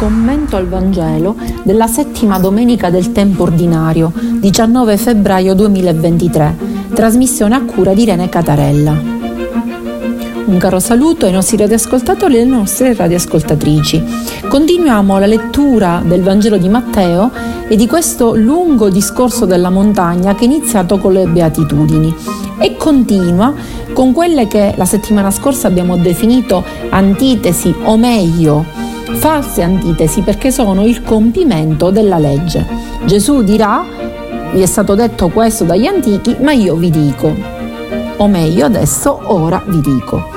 commento 0.00 0.56
al 0.56 0.66
Vangelo 0.66 1.36
della 1.62 1.86
settima 1.86 2.38
domenica 2.38 2.88
del 2.88 3.12
tempo 3.12 3.42
ordinario, 3.42 4.10
19 4.14 4.96
febbraio 4.96 5.52
2023, 5.52 6.56
trasmissione 6.94 7.54
a 7.54 7.60
cura 7.64 7.92
di 7.92 8.00
Irene 8.00 8.30
Catarella. 8.30 8.98
Un 10.46 10.56
caro 10.56 10.78
saluto 10.80 11.26
ai 11.26 11.32
nostri 11.32 11.58
radioascoltatori 11.58 12.36
e 12.36 12.40
alle 12.40 12.50
nostre 12.50 12.94
radioascoltatrici. 12.94 14.02
Continuiamo 14.48 15.18
la 15.18 15.26
lettura 15.26 16.02
del 16.02 16.22
Vangelo 16.22 16.56
di 16.56 16.70
Matteo 16.70 17.30
e 17.68 17.76
di 17.76 17.86
questo 17.86 18.34
lungo 18.34 18.88
discorso 18.88 19.44
della 19.44 19.68
montagna 19.68 20.34
che 20.34 20.44
è 20.44 20.48
iniziato 20.48 20.96
con 20.96 21.12
le 21.12 21.26
beatitudini 21.26 22.14
e 22.58 22.74
continua 22.78 23.52
con 23.92 24.14
quelle 24.14 24.46
che 24.46 24.72
la 24.78 24.86
settimana 24.86 25.30
scorsa 25.30 25.68
abbiamo 25.68 25.98
definito 25.98 26.64
antitesi 26.88 27.74
o 27.82 27.98
meglio 27.98 28.89
false 29.14 29.62
antitesi 29.62 30.22
perché 30.22 30.50
sono 30.50 30.84
il 30.84 31.02
compimento 31.02 31.90
della 31.90 32.18
legge. 32.18 32.66
Gesù 33.04 33.42
dirà, 33.42 33.84
vi 34.52 34.60
è 34.60 34.66
stato 34.66 34.94
detto 34.94 35.28
questo 35.28 35.64
dagli 35.64 35.86
antichi, 35.86 36.36
ma 36.40 36.52
io 36.52 36.74
vi 36.74 36.90
dico, 36.90 37.34
o 38.16 38.26
meglio 38.26 38.66
adesso, 38.66 39.20
ora 39.24 39.62
vi 39.66 39.80
dico. 39.80 40.28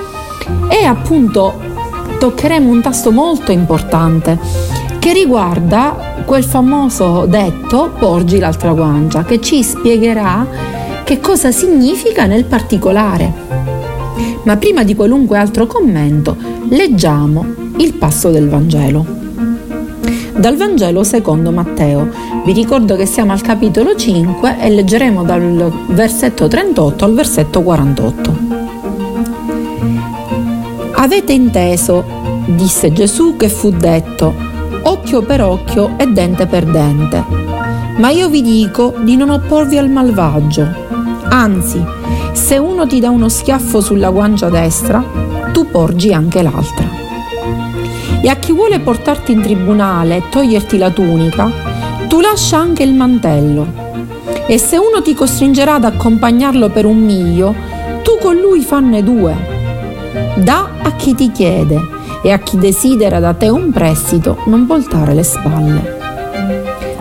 E 0.69 0.83
appunto 0.85 1.59
toccheremo 2.19 2.69
un 2.69 2.81
tasto 2.81 3.11
molto 3.11 3.51
importante 3.51 4.37
che 4.99 5.13
riguarda 5.13 6.23
quel 6.25 6.43
famoso 6.43 7.25
detto 7.25 7.91
porgi 7.97 8.39
l'altra 8.39 8.71
guancia 8.71 9.23
che 9.23 9.41
ci 9.41 9.61
spiegherà 9.61 10.47
che 11.03 11.19
cosa 11.19 11.51
significa 11.51 12.25
nel 12.25 12.45
particolare. 12.45 13.33
Ma 14.43 14.55
prima 14.57 14.83
di 14.83 14.95
qualunque 14.95 15.37
altro 15.37 15.67
commento, 15.67 16.37
leggiamo 16.69 17.62
il 17.77 17.93
passo 17.95 18.29
del 18.29 18.49
Vangelo. 18.49 19.05
Dal 20.35 20.55
Vangelo 20.57 21.03
secondo 21.03 21.51
Matteo. 21.51 22.09
Vi 22.45 22.53
ricordo 22.53 22.95
che 22.95 23.05
siamo 23.05 23.31
al 23.31 23.41
capitolo 23.41 23.95
5 23.95 24.57
e 24.59 24.69
leggeremo 24.69 25.23
dal 25.23 25.71
versetto 25.87 26.47
38 26.47 27.05
al 27.05 27.13
versetto 27.13 27.61
48. 27.61 28.37
Avete 30.95 31.33
inteso, 31.33 32.03
disse 32.47 32.91
Gesù, 32.91 33.35
che 33.37 33.49
fu 33.49 33.69
detto, 33.71 34.33
occhio 34.83 35.21
per 35.21 35.41
occhio 35.41 35.97
e 35.97 36.07
dente 36.07 36.45
per 36.45 36.65
dente. 36.65 37.23
Ma 37.97 38.09
io 38.09 38.29
vi 38.29 38.41
dico 38.41 38.93
di 39.01 39.15
non 39.15 39.29
opporvi 39.29 39.77
al 39.77 39.89
malvagio. 39.89 40.67
Anzi, 41.29 41.83
se 42.33 42.57
uno 42.57 42.85
ti 42.87 42.99
dà 42.99 43.09
uno 43.09 43.29
schiaffo 43.29 43.81
sulla 43.81 44.09
guancia 44.09 44.49
destra, 44.49 45.03
tu 45.51 45.69
porgi 45.69 46.13
anche 46.13 46.41
l'altra. 46.41 46.92
E 48.25 48.29
a 48.29 48.35
chi 48.37 48.53
vuole 48.53 48.79
portarti 48.79 49.33
in 49.33 49.41
tribunale 49.41 50.15
e 50.15 50.23
toglierti 50.29 50.77
la 50.77 50.91
tunica, 50.91 51.51
tu 52.07 52.21
lascia 52.21 52.57
anche 52.57 52.83
il 52.83 52.93
mantello. 52.93 53.67
E 54.47 54.57
se 54.57 54.77
uno 54.77 55.01
ti 55.01 55.13
costringerà 55.13 55.73
ad 55.73 55.83
accompagnarlo 55.83 56.69
per 56.69 56.85
un 56.85 56.99
miglio, 56.99 57.53
tu 58.01 58.17
con 58.21 58.37
lui 58.37 58.61
fanne 58.61 59.03
due. 59.03 59.35
Da 60.37 60.69
a 60.81 60.91
chi 60.93 61.13
ti 61.15 61.33
chiede 61.33 61.77
e 62.23 62.31
a 62.31 62.39
chi 62.39 62.57
desidera 62.57 63.19
da 63.19 63.33
te 63.33 63.49
un 63.49 63.71
prestito 63.71 64.37
non 64.45 64.65
voltare 64.65 65.13
le 65.13 65.23
spalle. 65.23 65.97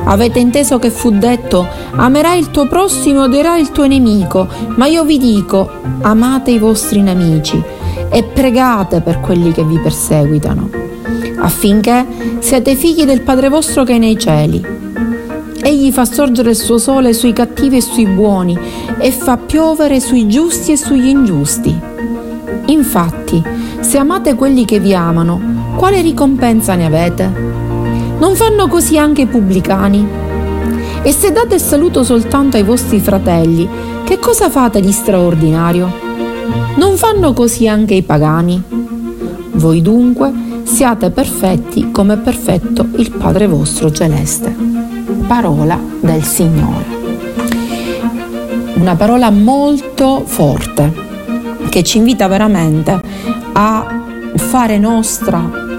Avete 0.05 0.41
inteso 0.41 0.81
che 0.81 0.91
fu 0.91 1.11
detto 1.11 1.65
amerai 1.95 2.37
il 2.37 2.51
tuo 2.51 2.67
prossimo 2.67 3.23
odierai 3.23 3.61
il 3.61 3.71
tuo 3.71 3.87
nemico, 3.87 4.49
ma 4.75 4.87
io 4.87 5.05
vi 5.05 5.19
dico 5.19 5.71
amate 6.01 6.51
i 6.51 6.59
vostri 6.59 7.01
nemici 7.01 7.63
e 8.11 8.25
pregate 8.25 9.01
per 9.01 9.21
quelli 9.21 9.53
che 9.53 9.63
vi 9.63 9.79
perseguitano, 9.79 10.69
affinché 11.43 12.07
siate 12.39 12.75
figli 12.75 13.05
del 13.05 13.23
Padre 13.23 13.49
vostro 13.49 13.85
che 13.85 13.95
è 13.95 13.99
nei 13.99 14.19
cieli. 14.19 14.65
Egli 15.63 15.93
fa 15.93 16.05
sorgere 16.05 16.51
il 16.51 16.57
suo 16.57 16.79
sole 16.79 17.13
sui 17.13 17.33
cattivi 17.33 17.77
e 17.77 17.81
sui 17.81 18.07
buoni 18.07 18.59
e 18.99 19.11
fa 19.11 19.37
piovere 19.37 20.01
sui 20.01 20.27
giusti 20.29 20.73
e 20.73 20.77
sugli 20.77 21.07
ingiusti. 21.07 21.79
Infatti, 22.67 23.43
se 23.81 23.99
amate 23.99 24.35
quelli 24.35 24.65
che 24.65 24.81
vi 24.81 24.95
amano, 24.95 25.75
quale 25.77 26.01
ricompensa 26.01 26.75
ne 26.75 26.87
avete? 26.87 27.31
Non 28.19 28.35
fanno 28.35 28.69
così 28.69 28.99
anche 28.99 29.23
i 29.23 29.27
pubblicani? 29.27 30.07
E 31.03 31.13
se 31.13 31.33
date 31.33 31.57
il 31.57 31.61
saluto 31.61 32.05
soltanto 32.05 32.57
ai 32.57 32.63
vostri 32.63 33.01
fratelli, 33.01 33.69
che 34.05 34.19
cosa 34.19 34.49
fate 34.49 34.81
di 34.81 34.93
straordinario? 34.93 35.93
Non 36.77 36.97
fanno 36.97 37.33
così 37.33 37.67
anche 37.67 37.95
i 37.95 38.03
pagani? 38.03 38.63
Voi 39.55 39.83
dunque 39.83 40.42
siate 40.65 41.11
perfetti 41.11 41.91
come 41.91 42.15
è 42.15 42.19
perfetto 42.19 42.87
il 42.97 43.11
Padre 43.11 43.47
vostro 43.47 43.91
celeste. 43.91 44.55
Parola 45.27 45.79
del 46.01 46.23
Signore. 46.23 46.85
Una 48.75 48.97
parola 48.97 49.31
molto 49.31 50.23
forte 50.25 50.93
che 51.69 51.83
ci 51.83 51.99
invita 51.99 52.27
veramente 52.27 53.01
a 53.53 54.03
fare 54.35 54.79
nostra 54.79 55.71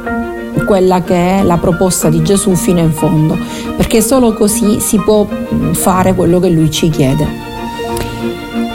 quella 0.66 1.02
che 1.02 1.40
è 1.40 1.44
la 1.44 1.58
proposta 1.58 2.10
di 2.10 2.24
Gesù 2.24 2.56
fino 2.56 2.80
in 2.80 2.92
fondo, 2.92 3.38
perché 3.76 4.02
solo 4.02 4.34
così 4.34 4.80
si 4.80 4.98
può 4.98 5.28
fare 5.72 6.14
quello 6.14 6.40
che 6.40 6.50
lui 6.50 6.72
ci 6.72 6.90
chiede. 6.90 7.28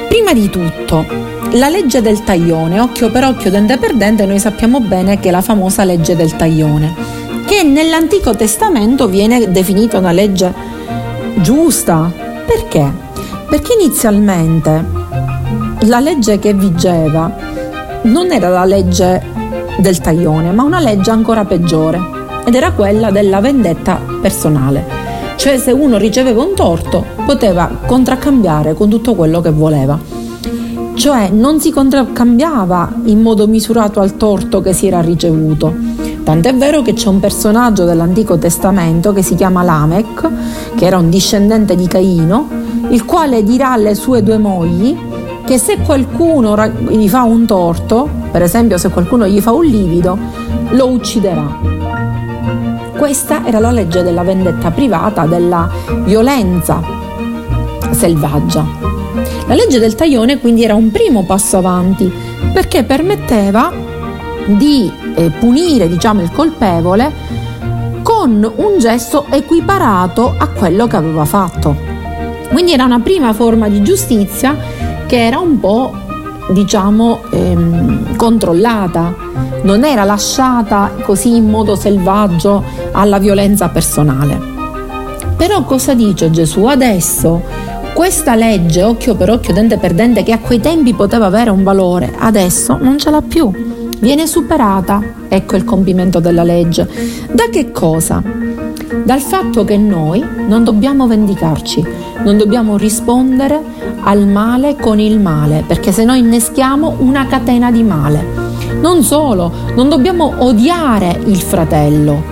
Prima 0.08 0.32
di 0.32 0.50
tutto, 0.50 1.04
la 1.52 1.68
legge 1.68 2.02
del 2.02 2.22
taglione, 2.24 2.78
occhio 2.78 3.10
per 3.10 3.24
occhio, 3.24 3.50
dente 3.50 3.78
per 3.78 3.94
dente, 3.94 4.26
noi 4.26 4.38
sappiamo 4.38 4.80
bene 4.80 5.18
che 5.18 5.28
è 5.28 5.30
la 5.30 5.40
famosa 5.40 5.82
legge 5.84 6.14
del 6.14 6.36
taglione, 6.36 6.94
che 7.46 7.62
nell'Antico 7.62 8.36
Testamento 8.36 9.08
viene 9.08 9.50
definita 9.50 9.98
una 9.98 10.12
legge 10.12 10.52
giusta. 11.36 12.12
Perché? 12.46 12.92
Perché 13.48 13.74
inizialmente 13.80 14.84
la 15.80 16.00
legge 16.00 16.38
che 16.38 16.52
vigeva 16.52 17.34
non 18.02 18.30
era 18.30 18.48
la 18.48 18.64
legge 18.64 19.24
del 19.78 19.98
taglione, 19.98 20.52
ma 20.52 20.64
una 20.64 20.80
legge 20.80 21.10
ancora 21.10 21.44
peggiore 21.44 22.00
ed 22.44 22.54
era 22.54 22.72
quella 22.72 23.10
della 23.10 23.40
vendetta 23.40 24.00
personale. 24.20 24.84
Cioè 25.36 25.58
se 25.58 25.70
uno 25.70 25.96
riceveva 25.98 26.42
un 26.42 26.54
torto 26.54 27.04
poteva 27.24 27.70
contraccambiare 27.86 28.74
con 28.74 28.88
tutto 28.88 29.14
quello 29.14 29.40
che 29.40 29.50
voleva. 29.50 30.17
Cioè 30.98 31.28
non 31.30 31.60
si 31.60 31.70
contraccambiava 31.70 32.92
in 33.04 33.22
modo 33.22 33.46
misurato 33.46 34.00
al 34.00 34.16
torto 34.16 34.60
che 34.60 34.72
si 34.72 34.88
era 34.88 35.00
ricevuto. 35.00 35.72
Tant'è 36.24 36.52
vero 36.56 36.82
che 36.82 36.94
c'è 36.94 37.06
un 37.06 37.20
personaggio 37.20 37.84
dell'Antico 37.84 38.36
Testamento 38.36 39.12
che 39.12 39.22
si 39.22 39.36
chiama 39.36 39.62
Lamech, 39.62 40.28
che 40.74 40.84
era 40.84 40.98
un 40.98 41.08
discendente 41.08 41.76
di 41.76 41.86
Caino, 41.86 42.48
il 42.88 43.04
quale 43.04 43.44
dirà 43.44 43.70
alle 43.74 43.94
sue 43.94 44.24
due 44.24 44.38
mogli 44.38 44.98
che 45.46 45.56
se 45.56 45.78
qualcuno 45.78 46.56
gli 46.88 47.08
fa 47.08 47.22
un 47.22 47.46
torto, 47.46 48.08
per 48.32 48.42
esempio 48.42 48.76
se 48.76 48.88
qualcuno 48.88 49.28
gli 49.28 49.40
fa 49.40 49.52
un 49.52 49.66
livido, 49.66 50.18
lo 50.70 50.88
ucciderà. 50.88 51.60
Questa 52.98 53.46
era 53.46 53.60
la 53.60 53.70
legge 53.70 54.02
della 54.02 54.24
vendetta 54.24 54.72
privata, 54.72 55.26
della 55.26 55.70
violenza 56.04 56.82
selvaggia. 57.92 59.07
La 59.48 59.54
legge 59.54 59.78
del 59.78 59.94
taglione 59.94 60.38
quindi 60.38 60.62
era 60.62 60.74
un 60.74 60.90
primo 60.90 61.24
passo 61.24 61.56
avanti 61.56 62.12
perché 62.52 62.84
permetteva 62.84 63.72
di 64.44 64.92
eh, 65.14 65.30
punire 65.30 65.88
diciamo, 65.88 66.20
il 66.20 66.30
colpevole 66.30 67.10
con 68.02 68.52
un 68.56 68.78
gesto 68.78 69.24
equiparato 69.30 70.34
a 70.36 70.48
quello 70.48 70.86
che 70.86 70.96
aveva 70.96 71.24
fatto. 71.24 71.74
Quindi 72.50 72.72
era 72.72 72.84
una 72.84 73.00
prima 73.00 73.32
forma 73.32 73.68
di 73.68 73.82
giustizia 73.82 74.54
che 75.06 75.26
era 75.26 75.38
un 75.38 75.58
po' 75.58 75.92
diciamo 76.50 77.22
ehm, 77.30 78.16
controllata, 78.16 79.14
non 79.62 79.82
era 79.84 80.04
lasciata 80.04 80.92
così 81.02 81.36
in 81.36 81.48
modo 81.48 81.74
selvaggio 81.74 82.62
alla 82.92 83.18
violenza 83.18 83.70
personale. 83.70 84.38
Però 85.38 85.62
cosa 85.64 85.94
dice 85.94 86.30
Gesù? 86.30 86.66
Adesso 86.66 87.57
questa 87.98 88.36
legge, 88.36 88.84
occhio 88.84 89.16
per 89.16 89.28
occhio, 89.28 89.52
dente 89.52 89.76
per 89.76 89.92
dente, 89.92 90.22
che 90.22 90.30
a 90.30 90.38
quei 90.38 90.60
tempi 90.60 90.94
poteva 90.94 91.26
avere 91.26 91.50
un 91.50 91.64
valore, 91.64 92.14
adesso 92.16 92.78
non 92.80 92.96
ce 92.96 93.10
l'ha 93.10 93.22
più, 93.22 93.50
viene 93.98 94.24
superata. 94.28 95.02
Ecco 95.26 95.56
il 95.56 95.64
compimento 95.64 96.20
della 96.20 96.44
legge. 96.44 96.88
Da 97.32 97.48
che 97.50 97.72
cosa? 97.72 98.22
Dal 99.02 99.18
fatto 99.18 99.64
che 99.64 99.76
noi 99.76 100.24
non 100.46 100.62
dobbiamo 100.62 101.08
vendicarci, 101.08 101.84
non 102.22 102.38
dobbiamo 102.38 102.76
rispondere 102.76 103.60
al 104.02 104.28
male 104.28 104.76
con 104.76 105.00
il 105.00 105.18
male, 105.18 105.64
perché 105.66 105.90
se 105.90 106.04
no 106.04 106.14
inneschiamo 106.14 106.98
una 107.00 107.26
catena 107.26 107.72
di 107.72 107.82
male. 107.82 108.24
Non 108.80 109.02
solo, 109.02 109.52
non 109.74 109.88
dobbiamo 109.88 110.34
odiare 110.38 111.20
il 111.24 111.40
fratello, 111.40 112.22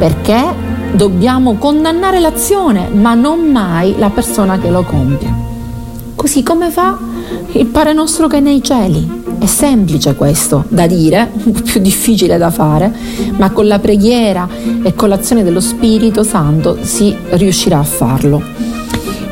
perché 0.00 0.63
dobbiamo 0.94 1.56
condannare 1.56 2.20
l'azione, 2.20 2.88
ma 2.88 3.14
non 3.14 3.40
mai 3.40 3.96
la 3.98 4.10
persona 4.10 4.58
che 4.58 4.70
lo 4.70 4.84
compie. 4.84 5.42
Così 6.14 6.42
come 6.42 6.70
fa 6.70 6.96
il 7.52 7.66
Padre 7.66 7.92
nostro 7.92 8.28
che 8.28 8.38
è 8.38 8.40
nei 8.40 8.62
cieli. 8.62 9.22
È 9.38 9.46
semplice 9.46 10.14
questo 10.14 10.64
da 10.68 10.86
dire, 10.86 11.30
più 11.64 11.80
difficile 11.80 12.38
da 12.38 12.50
fare, 12.50 12.92
ma 13.36 13.50
con 13.50 13.66
la 13.66 13.78
preghiera 13.78 14.48
e 14.82 14.94
con 14.94 15.08
l'azione 15.08 15.42
dello 15.42 15.60
Spirito 15.60 16.22
Santo 16.22 16.78
si 16.80 17.14
riuscirà 17.30 17.78
a 17.80 17.84
farlo. 17.84 18.40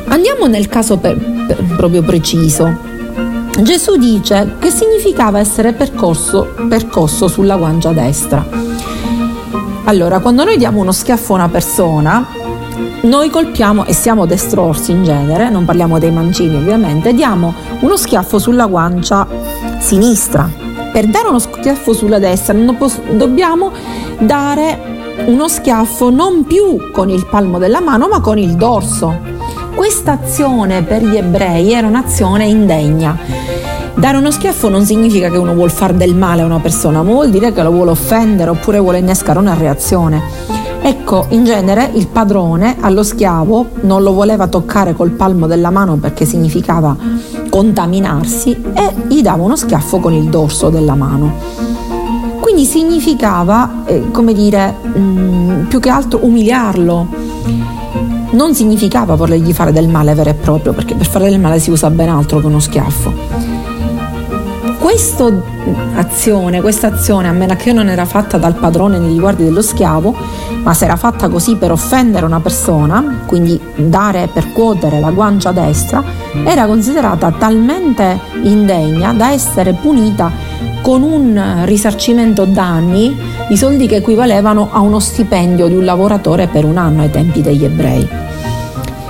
Andiamo 0.07 0.45
nel 0.47 0.67
caso 0.67 0.97
per, 0.97 1.17
per, 1.47 1.63
proprio 1.75 2.03
preciso. 2.03 2.91
Gesù 3.61 3.95
dice 3.95 4.55
che 4.59 4.69
significava 4.69 5.39
essere 5.39 5.73
percorso, 5.73 6.53
percosso 6.67 7.27
sulla 7.27 7.55
guancia 7.55 7.91
destra. 7.91 8.72
Allora, 9.85 10.19
quando 10.19 10.45
noi 10.45 10.55
diamo 10.57 10.79
uno 10.79 10.93
schiaffo 10.93 11.33
a 11.33 11.35
una 11.35 11.49
persona, 11.49 12.25
noi 13.01 13.29
colpiamo, 13.29 13.85
e 13.85 13.91
siamo 13.91 14.25
destrorsi 14.25 14.91
in 14.91 15.03
genere, 15.03 15.49
non 15.49 15.65
parliamo 15.65 15.99
dei 15.99 16.11
mancini 16.11 16.55
ovviamente, 16.55 17.13
diamo 17.13 17.53
uno 17.81 17.97
schiaffo 17.97 18.39
sulla 18.39 18.65
guancia 18.65 19.27
sinistra. 19.79 20.49
Per 20.91 21.07
dare 21.07 21.27
uno 21.27 21.39
schiaffo 21.39 21.91
sulla 21.91 22.17
destra 22.17 22.55
poss- 22.77 23.01
dobbiamo 23.11 23.71
dare 24.19 24.91
uno 25.25 25.49
schiaffo 25.49 26.09
non 26.09 26.45
più 26.45 26.91
con 26.91 27.09
il 27.09 27.25
palmo 27.25 27.57
della 27.57 27.81
mano 27.81 28.07
ma 28.07 28.21
con 28.21 28.37
il 28.37 28.55
dorso. 28.55 29.19
Questa 29.75 30.13
azione 30.13 30.83
per 30.83 31.03
gli 31.03 31.17
ebrei 31.17 31.73
era 31.73 31.87
un'azione 31.87 32.45
indegna. 32.45 33.17
Dare 33.95 34.17
uno 34.17 34.31
schiaffo 34.31 34.69
non 34.69 34.85
significa 34.85 35.29
che 35.29 35.37
uno 35.37 35.53
vuole 35.53 35.69
fare 35.69 35.95
del 35.95 36.15
male 36.15 36.41
a 36.41 36.45
una 36.45 36.59
persona, 36.59 37.03
ma 37.03 37.11
vuol 37.11 37.29
dire 37.29 37.53
che 37.53 37.61
lo 37.61 37.71
vuole 37.71 37.91
offendere 37.91 38.49
oppure 38.49 38.79
vuole 38.79 38.97
innescare 38.97 39.37
una 39.37 39.53
reazione. 39.53 40.21
Ecco, 40.81 41.27
in 41.29 41.45
genere 41.45 41.91
il 41.93 42.07
padrone 42.07 42.75
allo 42.81 43.03
schiavo 43.03 43.67
non 43.81 44.01
lo 44.01 44.13
voleva 44.13 44.47
toccare 44.47 44.93
col 44.93 45.11
palmo 45.11 45.47
della 45.47 45.69
mano 45.69 45.95
perché 45.95 46.25
significava 46.25 46.97
contaminarsi 47.49 48.61
e 48.73 48.93
gli 49.07 49.21
dava 49.21 49.43
uno 49.43 49.55
schiaffo 49.55 49.99
con 49.99 50.11
il 50.11 50.25
dorso 50.25 50.69
della 50.69 50.95
mano. 50.95 51.35
Quindi 52.41 52.65
significava, 52.65 53.83
eh, 53.85 54.11
come 54.11 54.33
dire, 54.33 54.75
mh, 54.81 54.99
mm, 54.99 55.65
più 55.67 55.79
che 55.79 55.89
altro 55.89 56.19
umiliarlo. 56.23 57.07
Non 58.31 58.55
significava 58.55 59.13
volergli 59.15 59.53
fare 59.53 59.71
del 59.71 59.87
male 59.87 60.15
vero 60.15 60.31
e 60.31 60.33
proprio, 60.33 60.73
perché 60.73 60.95
per 60.95 61.07
fare 61.07 61.29
del 61.29 61.39
male 61.39 61.59
si 61.59 61.69
usa 61.69 61.89
ben 61.91 62.09
altro 62.09 62.39
che 62.39 62.47
uno 62.47 62.59
schiaffo 62.59 63.52
questa 64.83 65.31
azione, 65.95 66.59
questa 66.59 66.87
azione, 66.87 67.29
a 67.29 67.31
meno 67.31 67.55
che 67.55 67.71
non 67.71 67.87
era 67.87 68.03
fatta 68.03 68.37
dal 68.37 68.55
padrone 68.55 68.99
nei 68.99 69.13
riguardi 69.13 69.45
dello 69.45 69.61
schiavo, 69.61 70.13
ma 70.61 70.73
se 70.73 70.83
era 70.83 70.97
fatta 70.97 71.29
così 71.29 71.55
per 71.55 71.71
offendere 71.71 72.25
una 72.25 72.41
persona, 72.41 73.21
quindi 73.25 73.57
dare, 73.77 74.27
percuotere 74.27 74.99
la 74.99 75.11
guancia 75.11 75.53
destra, 75.53 76.03
era 76.43 76.65
considerata 76.65 77.31
talmente 77.31 78.19
indegna 78.41 79.13
da 79.13 79.31
essere 79.31 79.71
punita 79.71 80.29
con 80.81 81.01
un 81.01 81.61
risarcimento 81.63 82.43
danni 82.43 83.17
di 83.47 83.55
soldi 83.55 83.87
che 83.87 83.95
equivalevano 83.95 84.67
a 84.69 84.81
uno 84.81 84.99
stipendio 84.99 85.67
di 85.67 85.75
un 85.75 85.85
lavoratore 85.85 86.47
per 86.47 86.65
un 86.65 86.75
anno 86.75 87.03
ai 87.03 87.09
tempi 87.09 87.41
degli 87.41 87.63
ebrei. 87.63 88.05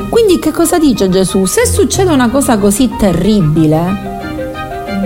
Quindi 0.07 0.37
che 0.37 0.51
cosa 0.51 0.77
dice 0.77 1.09
Gesù? 1.09 1.45
Se 1.45 1.65
succede 1.65 2.11
una 2.11 2.29
cosa 2.29 2.59
così 2.59 2.91
terribile, 2.95 4.11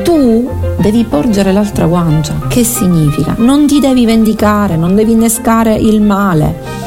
tu 0.03 0.49
devi 0.77 1.03
porgere 1.03 1.51
l'altra 1.51 1.85
guancia. 1.85 2.35
Che 2.47 2.63
significa? 2.63 3.35
Non 3.37 3.67
ti 3.67 3.79
devi 3.79 4.05
vendicare, 4.05 4.77
non 4.77 4.95
devi 4.95 5.13
innescare 5.13 5.75
il 5.75 6.01
male. 6.01 6.85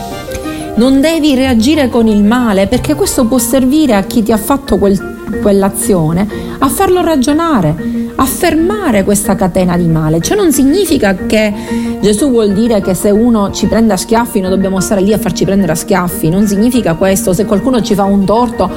Non 0.76 1.00
devi 1.00 1.34
reagire 1.34 1.88
con 1.88 2.06
il 2.06 2.22
male 2.22 2.66
perché 2.66 2.94
questo 2.94 3.26
può 3.26 3.38
servire 3.38 3.94
a 3.94 4.02
chi 4.02 4.22
ti 4.22 4.32
ha 4.32 4.36
fatto 4.36 4.78
quel, 4.78 4.98
quell'azione 5.42 6.26
a 6.58 6.68
farlo 6.68 7.02
ragionare, 7.02 7.74
a 8.14 8.24
fermare 8.24 9.04
questa 9.04 9.34
catena 9.34 9.76
di 9.76 9.86
male. 9.86 10.20
Cioè 10.20 10.36
non 10.36 10.52
significa 10.52 11.14
che 11.14 11.52
Gesù 12.00 12.30
vuol 12.30 12.52
dire 12.52 12.80
che 12.80 12.94
se 12.94 13.10
uno 13.10 13.50
ci 13.50 13.66
prende 13.66 13.92
a 13.92 13.96
schiaffi 13.96 14.40
noi 14.40 14.50
dobbiamo 14.50 14.80
stare 14.80 15.00
lì 15.00 15.12
a 15.12 15.18
farci 15.18 15.44
prendere 15.44 15.72
a 15.72 15.74
schiaffi, 15.74 16.28
non 16.28 16.46
significa 16.46 16.94
questo. 16.94 17.32
Se 17.32 17.44
qualcuno 17.44 17.82
ci 17.82 17.94
fa 17.94 18.04
un 18.04 18.24
torto 18.24 18.70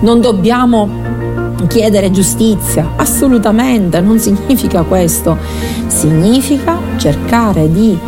non 0.00 0.20
dobbiamo 0.20 1.11
chiedere 1.66 2.10
giustizia, 2.10 2.92
assolutamente 2.96 4.00
non 4.00 4.18
significa 4.18 4.82
questo, 4.82 5.36
significa 5.86 6.78
cercare 6.96 7.70
di 7.70 7.98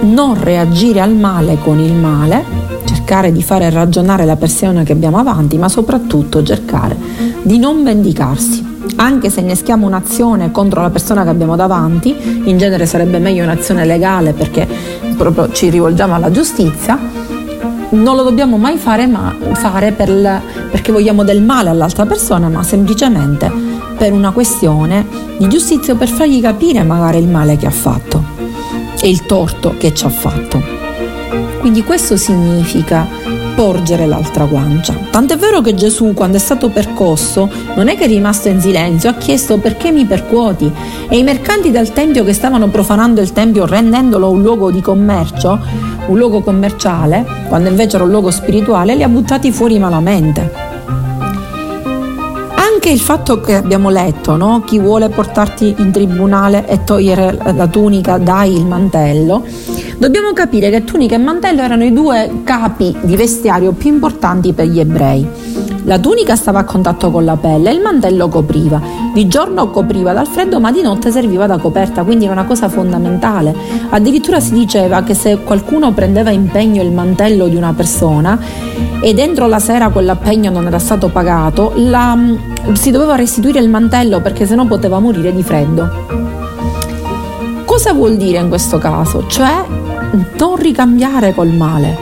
non 0.00 0.40
reagire 0.42 1.00
al 1.00 1.14
male 1.14 1.58
con 1.58 1.78
il 1.78 1.92
male, 1.92 2.44
cercare 2.84 3.32
di 3.32 3.42
fare 3.42 3.70
ragionare 3.70 4.24
la 4.24 4.36
persona 4.36 4.82
che 4.82 4.92
abbiamo 4.92 5.18
avanti, 5.18 5.58
ma 5.58 5.68
soprattutto 5.68 6.42
cercare 6.42 6.96
di 7.42 7.58
non 7.58 7.82
vendicarsi. 7.82 8.66
Anche 8.96 9.30
se 9.30 9.40
inneschiamo 9.40 9.86
un'azione 9.86 10.50
contro 10.50 10.80
la 10.80 10.90
persona 10.90 11.22
che 11.22 11.28
abbiamo 11.28 11.56
davanti, 11.56 12.14
in 12.44 12.58
genere 12.58 12.86
sarebbe 12.86 13.18
meglio 13.18 13.44
un'azione 13.44 13.84
legale 13.84 14.32
perché 14.32 14.66
proprio 15.16 15.52
ci 15.52 15.68
rivolgiamo 15.70 16.14
alla 16.14 16.30
giustizia, 16.30 16.98
non 17.90 18.16
lo 18.16 18.22
dobbiamo 18.22 18.56
mai 18.58 18.76
fare, 18.76 19.06
ma 19.06 19.34
fare 19.52 19.92
per 19.92 20.42
perché 20.70 20.92
vogliamo 20.92 21.24
del 21.24 21.42
male 21.42 21.70
all'altra 21.70 22.06
persona, 22.06 22.48
ma 22.48 22.62
semplicemente 22.62 23.50
per 23.96 24.12
una 24.12 24.30
questione 24.30 25.06
di 25.38 25.48
giustizia 25.48 25.94
per 25.94 26.08
fargli 26.08 26.40
capire 26.40 26.82
magari 26.82 27.18
il 27.18 27.28
male 27.28 27.56
che 27.56 27.66
ha 27.66 27.70
fatto 27.70 28.22
e 29.00 29.08
il 29.08 29.26
torto 29.26 29.74
che 29.78 29.94
ci 29.94 30.04
ha 30.04 30.10
fatto. 30.10 30.62
Quindi 31.60 31.82
questo 31.82 32.16
significa 32.16 33.06
porgere 33.58 34.06
l'altra 34.06 34.44
guancia. 34.44 34.94
Tant'è 35.10 35.36
vero 35.36 35.60
che 35.60 35.74
Gesù, 35.74 36.14
quando 36.14 36.36
è 36.36 36.38
stato 36.38 36.68
percosso, 36.68 37.50
non 37.74 37.88
è 37.88 37.96
che 37.96 38.04
è 38.04 38.06
rimasto 38.06 38.46
in 38.46 38.60
silenzio, 38.60 39.10
ha 39.10 39.14
chiesto 39.14 39.58
perché 39.58 39.90
mi 39.90 40.04
percuoti. 40.04 40.72
E 41.08 41.18
i 41.18 41.24
mercanti 41.24 41.72
del 41.72 41.92
Tempio 41.92 42.22
che 42.22 42.32
stavano 42.32 42.68
profanando 42.68 43.20
il 43.20 43.32
Tempio 43.32 43.66
rendendolo 43.66 44.30
un 44.30 44.42
luogo 44.42 44.70
di 44.70 44.80
commercio, 44.80 45.58
un 46.06 46.16
luogo 46.16 46.40
commerciale, 46.40 47.26
quando 47.48 47.68
invece 47.68 47.96
era 47.96 48.04
un 48.04 48.10
luogo 48.10 48.30
spirituale, 48.30 48.94
li 48.94 49.02
ha 49.02 49.08
buttati 49.08 49.50
fuori 49.50 49.76
malamente. 49.80 50.52
Anche 52.54 52.90
il 52.90 53.00
fatto 53.00 53.40
che 53.40 53.56
abbiamo 53.56 53.90
letto, 53.90 54.36
no? 54.36 54.62
chi 54.64 54.78
vuole 54.78 55.08
portarti 55.08 55.74
in 55.78 55.90
tribunale 55.90 56.64
e 56.68 56.84
togliere 56.84 57.36
la 57.52 57.66
tunica, 57.66 58.18
dai 58.18 58.54
il 58.54 58.66
mantello, 58.66 59.42
dobbiamo 59.98 60.32
capire 60.32 60.70
che 60.70 60.84
tunica 60.84 61.16
e 61.16 61.18
mantello 61.18 61.60
erano 61.60 61.84
i 61.84 61.92
due 61.92 62.40
capi 62.44 62.96
di 63.02 63.16
vestiario 63.16 63.72
più 63.72 63.92
importanti 63.92 64.52
per 64.52 64.66
gli 64.66 64.80
ebrei. 64.80 65.26
La 65.84 65.98
tunica 65.98 66.36
stava 66.36 66.60
a 66.60 66.64
contatto 66.64 67.10
con 67.10 67.24
la 67.24 67.36
pelle 67.36 67.70
e 67.70 67.72
il 67.72 67.80
mantello 67.80 68.28
copriva. 68.28 68.80
Di 69.14 69.26
giorno 69.26 69.70
copriva 69.70 70.12
dal 70.12 70.26
freddo, 70.26 70.60
ma 70.60 70.70
di 70.70 70.82
notte 70.82 71.10
serviva 71.10 71.46
da 71.46 71.56
coperta, 71.56 72.04
quindi 72.04 72.24
era 72.24 72.34
una 72.34 72.44
cosa 72.44 72.68
fondamentale. 72.68 73.54
Addirittura 73.88 74.38
si 74.38 74.52
diceva 74.52 75.02
che 75.02 75.14
se 75.14 75.38
qualcuno 75.38 75.92
prendeva 75.92 76.30
impegno 76.30 76.82
il 76.82 76.92
mantello 76.92 77.48
di 77.48 77.56
una 77.56 77.72
persona 77.72 78.38
e 79.00 79.14
dentro 79.14 79.46
la 79.46 79.58
sera 79.58 79.88
quell'appegno 79.88 80.50
non 80.50 80.66
era 80.66 80.78
stato 80.78 81.08
pagato, 81.08 81.72
la, 81.76 82.18
si 82.72 82.90
doveva 82.90 83.16
restituire 83.16 83.58
il 83.58 83.70
mantello 83.70 84.20
perché 84.20 84.44
sennò 84.44 84.66
poteva 84.66 84.98
morire 84.98 85.32
di 85.32 85.42
freddo. 85.42 86.27
Cosa 87.78 87.92
vuol 87.92 88.16
dire 88.16 88.38
in 88.38 88.48
questo 88.48 88.78
caso? 88.78 89.28
Cioè 89.28 89.64
non 90.36 90.56
ricambiare 90.56 91.32
col 91.32 91.52
male, 91.52 91.96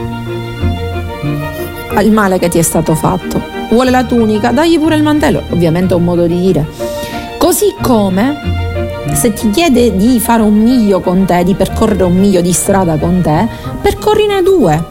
il 2.00 2.10
male 2.12 2.38
che 2.38 2.48
ti 2.48 2.56
è 2.56 2.62
stato 2.62 2.94
fatto 2.94 3.42
vuole 3.68 3.90
la 3.90 4.02
tunica, 4.04 4.52
dagli 4.52 4.78
pure 4.78 4.96
il 4.96 5.02
mantello, 5.02 5.42
ovviamente 5.50 5.92
è 5.92 5.96
un 5.98 6.04
modo 6.04 6.26
di 6.26 6.40
dire. 6.40 6.66
Così 7.36 7.74
come 7.82 8.40
se 9.12 9.34
ti 9.34 9.50
chiede 9.50 9.94
di 9.94 10.18
fare 10.18 10.40
un 10.40 10.54
miglio 10.54 11.00
con 11.00 11.26
te, 11.26 11.44
di 11.44 11.52
percorrere 11.52 12.04
un 12.04 12.16
miglio 12.16 12.40
di 12.40 12.54
strada 12.54 12.96
con 12.96 13.20
te, 13.20 13.46
percorrine 13.82 14.42
due. 14.42 14.82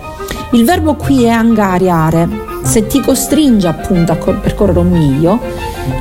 Il 0.51 0.65
verbo 0.65 0.93
qui 0.93 1.23
è 1.23 1.29
angariare. 1.29 2.29
Se 2.61 2.85
ti 2.85 2.99
costringe 2.99 3.67
appunto 3.67 4.11
a 4.11 4.17
percorrere 4.17 4.77
un 4.77 4.91
miglio, 4.91 5.39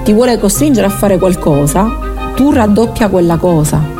ti 0.02 0.12
vuole 0.12 0.38
costringere 0.38 0.88
a 0.88 0.90
fare 0.90 1.16
qualcosa, 1.16 1.88
tu 2.36 2.50
raddoppia 2.50 3.08
quella 3.08 3.38
cosa. 3.38 3.93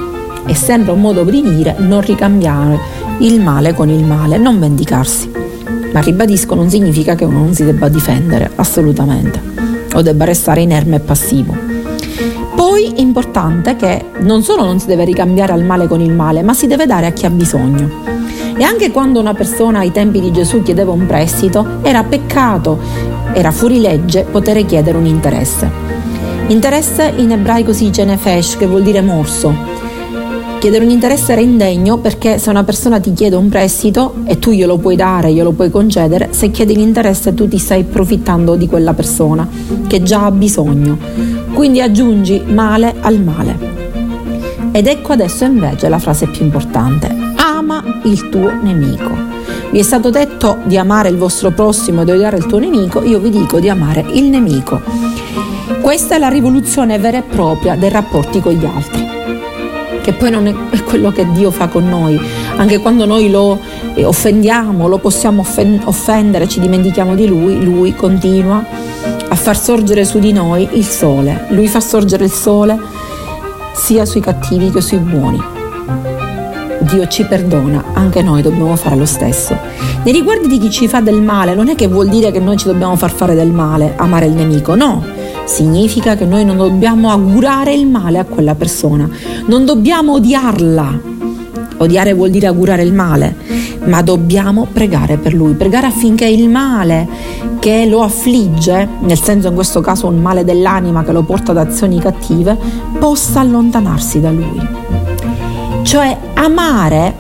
È 0.45 0.53
sempre 0.53 0.93
un 0.93 1.01
modo 1.01 1.25
di 1.25 1.43
dire 1.43 1.77
non 1.79 2.01
ricambiare 2.01 2.79
il 3.19 3.41
male 3.41 3.75
con 3.75 3.89
il 3.89 4.05
male, 4.05 4.39
non 4.39 4.59
vendicarsi 4.59 5.43
ma 5.95 6.01
ribadisco 6.01 6.57
non 6.57 6.69
significa 6.69 7.15
che 7.15 7.25
uno 7.25 7.39
non 7.39 7.55
si 7.55 7.65
debba 7.65 7.89
difendere, 7.89 8.51
assolutamente, 8.57 9.41
o 9.95 10.03
debba 10.03 10.25
restare 10.25 10.61
inerme 10.61 10.97
e 10.97 11.01
passivo. 11.01 11.57
Poi 12.57 13.01
importante 13.01 13.77
che 13.77 14.07
non 14.19 14.43
solo 14.43 14.65
non 14.65 14.81
si 14.81 14.87
deve 14.87 15.05
ricambiare 15.05 15.53
al 15.53 15.63
male 15.63 15.87
con 15.87 16.01
il 16.01 16.13
male, 16.13 16.43
ma 16.43 16.53
si 16.53 16.67
deve 16.67 16.87
dare 16.87 17.07
a 17.07 17.13
chi 17.13 17.27
ha 17.27 17.31
bisogno. 17.31 18.03
E 18.57 18.65
anche 18.65 18.91
quando 18.91 19.21
una 19.21 19.35
persona 19.35 19.81
ai 19.81 19.93
tempi 19.93 20.21
di 20.21 20.33
Gesù 20.33 20.65
chiedeva 20.65 20.91
un 20.91 21.07
prestito, 21.07 21.79
era 21.83 22.03
peccato, 22.03 22.81
era 23.33 23.53
fuori 23.53 23.81
legge 23.81 24.27
poter 24.29 24.65
chiedere 24.67 24.99
un 24.99 25.07
interesse. 25.07 25.71
Interesse 26.49 27.13
in 27.17 27.31
ebraico 27.31 27.73
si 27.73 27.85
dice 27.85 28.05
nefesh, 28.05 28.57
che 28.57 28.67
vuol 28.67 28.83
dire 28.83 29.01
morso, 29.01 29.74
Chiedere 30.65 30.87
un 30.87 30.93
interesse 30.93 31.33
era 31.33 31.43
indegno 31.43 31.99
perché 31.99 32.39
se 32.39 32.49
una 32.49 32.65
persona 32.65 32.99
ti 32.99 33.13
chiede 33.13 33.37
un 33.37 33.51
prestito 33.51 34.15
e 34.25 34.39
tu 34.39 34.51
glielo 34.51 34.79
puoi 34.79 34.97
dare, 34.97 35.31
glielo 35.31 35.53
puoi 35.53 35.69
concedere, 35.69 36.29
se 36.31 36.51
chiedi 36.51 36.75
l'interesse 36.75 37.35
tu 37.35 37.47
ti 37.47 37.59
stai 37.59 37.83
approfittando 37.83 38.55
di 38.55 38.67
quella 38.67 38.95
persona 38.95 39.47
che 39.87 40.03
già 40.03 40.25
ha 40.25 40.31
bisogno. 40.31 40.97
Quindi 41.53 41.83
aggiungi 41.83 42.45
male 42.47 42.95
al 42.99 43.21
male. 43.21 43.59
Ed 44.73 44.87
ecco 44.87 45.13
adesso 45.13 45.45
invece 45.45 45.91
la 45.91 45.99
frase 45.99 46.29
più 46.29 46.47
importante. 46.47 47.15
Ama 47.37 48.01
il 48.05 48.31
tuo 48.31 48.51
nemico. 48.63 49.15
Vi 49.71 49.79
è 49.79 49.83
stato 49.83 50.09
detto 50.09 50.61
di 50.65 50.79
amare 50.79 51.11
il 51.11 51.19
vostro 51.19 51.51
prossimo 51.51 52.01
e 52.01 52.05
di 52.07 52.13
odiare 52.13 52.39
il 52.39 52.47
tuo 52.47 52.59
nemico, 52.59 53.03
io 53.03 53.19
vi 53.19 53.29
dico 53.29 53.61
di 53.61 53.69
amare 53.69 54.03
il 54.15 54.31
nemico. 54.31 54.81
Questa 55.83 56.15
è 56.15 56.19
la 56.19 56.29
rivoluzione 56.29 56.99
vera 56.99 57.19
e 57.19 57.23
propria 57.23 57.77
dei 57.77 57.91
rapporti 57.91 58.41
con 58.41 58.55
gli 58.55 58.65
altri 58.65 59.14
che 60.05 60.13
poi 60.13 60.31
non 60.31 60.47
è 60.47 60.55
quello 60.85 61.11
che 61.11 61.27
Dio 61.33 61.51
fa 61.51 61.69
con 61.69 61.89
noi. 61.89 62.21
Anche 62.57 62.79
quando 62.79 63.07
noi 63.07 63.31
lo 63.31 63.59
eh, 63.95 64.05
offendiamo, 64.05 64.87
lo 64.87 64.99
possiamo 64.99 65.43
offendere, 65.85 66.47
ci 66.47 66.61
dimentichiamo 66.61 67.15
di 67.15 67.27
Lui, 67.27 67.65
Lui 67.65 67.95
continua 67.95 68.63
a 69.27 69.35
far 69.35 69.59
sorgere 69.59 70.05
su 70.05 70.19
di 70.19 70.31
noi 70.31 70.69
il 70.73 70.85
sole. 70.85 71.47
Lui 71.49 71.69
fa 71.69 71.81
sorgere 71.81 72.25
il 72.25 72.31
sole 72.31 72.79
sia 73.73 74.05
sui 74.05 74.21
cattivi 74.21 74.71
che 74.71 74.83
sui 74.83 74.99
buoni. 74.99 75.43
Dio 76.81 77.09
ci 77.09 77.25
perdona, 77.25 77.85
anche 77.95 78.21
noi 78.21 78.43
dobbiamo 78.43 78.77
fare 78.77 78.97
lo 78.97 79.07
stesso. 79.07 79.57
Nei 80.03 80.13
riguardi 80.13 80.49
di 80.49 80.59
chi 80.59 80.71
ci 80.71 80.87
fa 80.87 81.01
del 81.01 81.23
male, 81.23 81.55
non 81.55 81.71
è 81.71 81.75
che 81.75 81.89
vuol 81.89 82.09
dire 82.09 82.31
che 82.31 82.41
noi 82.41 82.59
ci 82.59 82.67
dobbiamo 82.67 82.95
far 82.97 83.11
fare 83.11 83.35
del 83.35 83.53
male, 83.53 83.95
amare 83.97 84.27
il 84.27 84.35
nemico, 84.35 84.75
no 84.75 85.24
significa 85.45 86.17
che 86.17 86.25
noi 86.25 86.45
non 86.45 86.57
dobbiamo 86.57 87.11
augurare 87.11 87.75
il 87.75 87.87
male 87.87 88.19
a 88.19 88.25
quella 88.25 88.55
persona, 88.55 89.09
non 89.47 89.65
dobbiamo 89.65 90.15
odiarla. 90.15 91.13
Odiare 91.77 92.13
vuol 92.15 92.31
dire 92.31 92.47
augurare 92.47 92.83
il 92.83 92.93
male, 92.93 93.35
ma 93.87 94.01
dobbiamo 94.01 94.67
pregare 94.73 95.17
per 95.19 95.35
lui, 95.35 95.55
pregare 95.55 95.89
affinché 95.89 96.25
il 96.25 96.49
male 96.49 97.09
che 97.59 97.87
lo 97.87 98.03
affligge, 98.03 98.89
nel 99.01 99.21
senso 99.21 99.49
in 99.49 99.55
questo 99.55 99.81
caso 99.81 100.07
un 100.07 100.21
male 100.21 100.45
dell'anima 100.45 101.03
che 101.03 101.13
lo 101.13 101.25
porta 101.25 101.51
ad 101.51 101.59
azioni 101.59 101.99
cattive, 101.99 102.57
possa 102.99 103.41
allontanarsi 103.41 104.21
da 104.21 104.31
lui. 104.31 104.61
Cioè 105.83 106.17
amare, 106.35 107.15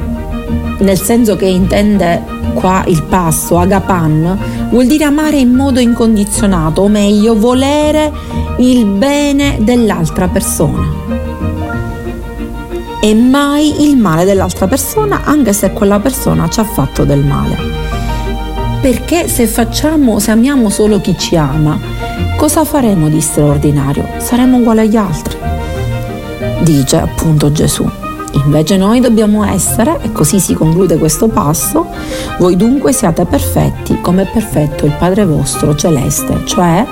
nel 0.79 0.99
senso 0.99 1.35
che 1.35 1.47
intende 1.47 2.23
qua 2.55 2.85
il 2.87 3.03
passo, 3.03 3.59
agapan, 3.59 4.39
vuol 4.75 4.87
dire 4.87 5.05
amare 5.05 5.37
in 5.37 5.55
modo 5.55 5.79
incondizionato, 5.79 6.83
o 6.83 6.89
meglio, 6.89 7.39
volere 7.39 8.11
il 8.59 8.85
bene 8.87 9.59
dell'altra 9.61 10.27
persona 10.27 10.83
e 13.01 13.15
mai 13.15 13.89
il 13.89 13.97
male 13.97 14.25
dell'altra 14.25 14.67
persona, 14.67 15.23
anche 15.23 15.53
se 15.53 15.71
quella 15.71 16.01
persona 16.01 16.49
ci 16.49 16.59
ha 16.59 16.65
fatto 16.65 17.05
del 17.05 17.25
male. 17.25 17.57
Perché 18.81 19.29
se 19.29 19.47
facciamo, 19.47 20.19
se 20.19 20.33
amiamo 20.33 20.69
solo 20.71 21.01
chi 21.01 21.17
ci 21.17 21.37
ama, 21.37 21.79
cosa 22.37 22.65
faremo 22.65 23.09
di 23.09 23.21
straordinario? 23.21 24.09
Saremo 24.19 24.57
uguali 24.57 24.81
agli 24.81 24.97
altri. 24.97 25.37
Dice 26.63 26.97
appunto 26.97 27.53
Gesù. 27.53 27.89
Invece 28.35 28.77
noi 28.77 29.01
dobbiamo 29.01 29.45
essere, 29.45 29.99
e 30.03 30.13
così 30.13 30.41
si 30.41 30.55
conclude 30.55 30.99
questo 30.99 31.29
passo, 31.29 31.87
voi 32.39 32.57
dunque 32.57 32.93
siate 32.93 33.25
perfetti 33.25 34.01
come 34.01 34.23
è 34.23 34.27
perfetto 34.31 34.85
il 34.85 34.95
Padre 34.99 35.25
vostro 35.25 35.75
celeste, 35.75 36.43
cioè 36.45 36.85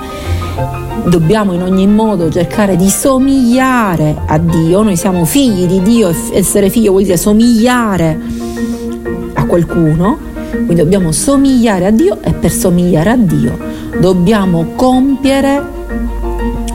dobbiamo 1.05 1.53
in 1.53 1.61
ogni 1.61 1.87
modo 1.87 2.31
cercare 2.31 2.75
di 2.75 2.89
somigliare 2.89 4.15
a 4.25 4.37
Dio, 4.37 4.81
noi 4.81 4.95
siamo 4.95 5.25
figli 5.25 5.65
di 5.65 5.81
Dio, 5.81 6.15
essere 6.31 6.69
figlio 6.69 6.91
vuol 6.91 7.03
dire 7.03 7.17
somigliare 7.17 8.19
a 9.33 9.45
qualcuno, 9.45 10.17
quindi 10.51 10.75
dobbiamo 10.75 11.11
somigliare 11.11 11.87
a 11.87 11.91
Dio 11.91 12.19
e 12.21 12.31
per 12.33 12.51
somigliare 12.51 13.09
a 13.09 13.17
Dio 13.17 13.71
dobbiamo 13.99 14.73
compiere 14.75 15.61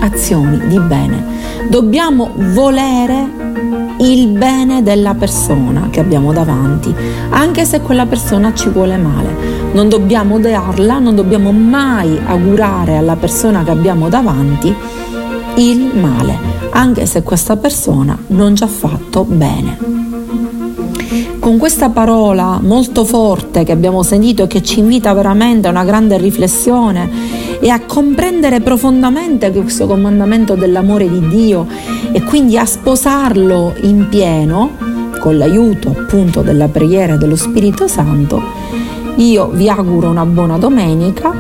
azioni 0.01 0.67
di 0.69 0.79
bene, 0.79 1.25
dobbiamo 1.69 2.31
volere 2.53 3.78
il 3.99 4.29
bene 4.29 4.83
della 4.83 5.15
persona 5.15 5.89
che 5.91 6.01
abbiamo 6.01 6.33
davanti, 6.33 6.95
anche 7.31 7.65
se 7.65 7.81
quella 7.81 8.07
persona 8.07 8.55
ci 8.55 8.69
vuole 8.69 8.97
male. 8.97 9.37
Non 9.73 9.89
dobbiamo 9.89 10.37
odiarla, 10.37 10.99
non 10.99 11.15
dobbiamo 11.15 11.53
mai 11.53 12.19
augurare 12.27 12.97
alla 12.97 13.17
persona 13.17 13.65
che 13.65 13.71
abbiamo 13.71 14.09
davanti 14.09 14.75
il 15.57 15.91
male, 15.95 16.39
anche 16.71 17.07
se 17.07 17.23
questa 17.23 17.57
persona 17.57 18.17
non 18.29 18.55
ci 18.55 18.63
ha 18.63 18.69
fatto 18.69 19.25
bene. 19.25 19.97
Con 21.41 21.57
questa 21.57 21.89
parola 21.89 22.61
molto 22.63 23.05
forte 23.05 23.65
che 23.65 23.73
abbiamo 23.73 24.03
sentito 24.03 24.45
e 24.45 24.47
che 24.47 24.63
ci 24.63 24.81
invita 24.81 25.13
veramente 25.15 25.67
a 25.67 25.71
una 25.71 25.85
grande 25.85 26.19
riflessione 26.19 27.48
e 27.61 27.71
a 27.71 27.81
comprendere 27.81 28.61
profondamente 28.61 29.51
questo 29.53 29.87
comandamento 29.87 30.55
dell'amore 30.55 31.09
di 31.09 31.29
Dio 31.29 31.67
e 32.13 32.23
quindi 32.23 32.57
a 32.57 32.65
sposarlo 32.65 33.75
in 33.83 34.09
pieno 34.09 34.77
con 35.19 35.37
l'aiuto 35.37 35.89
appunto 35.91 36.43
della 36.43 36.69
preghiera 36.69 37.17
dello 37.17 37.37
Spirito 37.37 37.89
Santo, 37.89 38.41
io 39.17 39.49
vi 39.49 39.69
auguro 39.69 40.09
una 40.09 40.25
buona 40.25 40.59
domenica 40.59 41.35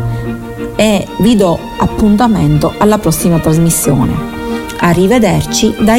e 0.75 1.06
vi 1.20 1.37
do 1.37 1.58
appuntamento 1.78 2.72
alla 2.76 2.98
prossima 2.98 3.38
trasmissione. 3.38 4.37
Arrivederci 4.80 5.75
dai 5.80 5.96